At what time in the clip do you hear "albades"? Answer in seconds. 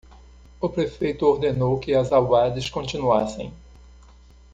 2.11-2.67